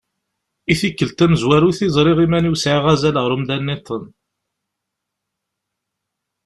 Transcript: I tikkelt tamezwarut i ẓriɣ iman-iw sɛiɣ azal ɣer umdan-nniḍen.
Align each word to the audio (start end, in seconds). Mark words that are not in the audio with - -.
I 0.71 0.73
tikkelt 0.79 1.15
tamezwarut 1.17 1.79
i 1.87 1.87
ẓriɣ 1.95 2.17
iman-iw 2.25 2.55
sɛiɣ 2.63 2.85
azal 2.93 3.17
ɣer 3.19 3.31
umdan-nniḍen. 3.35 4.05